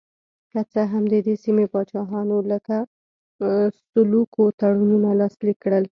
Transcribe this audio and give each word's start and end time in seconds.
که 0.51 0.59
څه 0.71 0.81
هم 0.91 1.03
د 1.13 1.15
دې 1.25 1.35
سیمې 1.43 1.65
پاچاهانو 1.73 2.37
لکه 2.51 2.77
سلوکو 3.91 4.43
تړونونه 4.59 5.09
لاسلیک 5.19 5.57
کړل. 5.63 5.85